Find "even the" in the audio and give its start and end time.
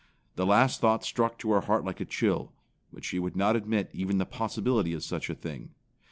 3.93-4.25